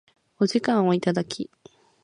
[0.39, 1.51] お時間をいただき